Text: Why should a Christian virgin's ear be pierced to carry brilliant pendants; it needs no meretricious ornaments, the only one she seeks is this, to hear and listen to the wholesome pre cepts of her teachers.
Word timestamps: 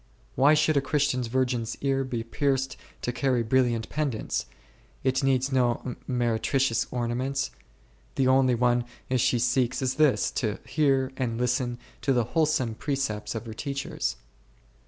Why 0.33 0.55
should 0.55 0.77
a 0.77 0.81
Christian 0.81 1.21
virgin's 1.21 1.77
ear 1.81 2.03
be 2.03 2.23
pierced 2.23 2.75
to 3.03 3.11
carry 3.11 3.43
brilliant 3.43 3.87
pendants; 3.89 4.47
it 5.03 5.23
needs 5.23 5.51
no 5.51 5.95
meretricious 6.07 6.87
ornaments, 6.89 7.51
the 8.15 8.27
only 8.27 8.55
one 8.55 8.85
she 9.17 9.37
seeks 9.37 9.79
is 9.79 9.93
this, 10.01 10.31
to 10.41 10.57
hear 10.65 11.11
and 11.17 11.37
listen 11.39 11.77
to 12.01 12.13
the 12.13 12.23
wholesome 12.33 12.73
pre 12.73 12.95
cepts 12.95 13.35
of 13.35 13.45
her 13.45 13.53
teachers. 13.53 14.15